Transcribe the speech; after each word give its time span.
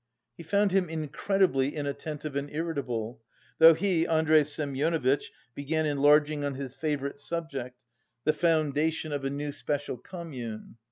He 0.35 0.41
found 0.41 0.71
him 0.71 0.89
incredibly 0.89 1.75
inattentive 1.75 2.35
and 2.35 2.49
irritable, 2.49 3.21
though 3.59 3.75
he, 3.75 4.07
Andrey 4.07 4.43
Semyonovitch, 4.43 5.31
began 5.53 5.85
enlarging 5.85 6.43
on 6.43 6.55
his 6.55 6.73
favourite 6.73 7.19
subject, 7.19 7.77
the 8.23 8.33
foundation 8.33 9.11
of 9.11 9.25
a 9.25 9.29
new 9.29 9.51
special 9.51 9.97
"commune." 9.97 10.77